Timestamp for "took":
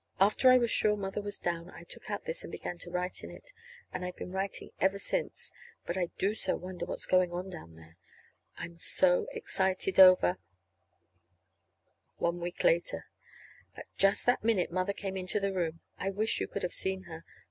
1.83-2.09